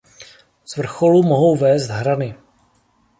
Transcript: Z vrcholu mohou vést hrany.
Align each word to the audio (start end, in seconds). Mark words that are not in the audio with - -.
Z 0.65 0.73
vrcholu 0.75 1.23
mohou 1.23 1.55
vést 1.57 1.87
hrany. 1.89 2.35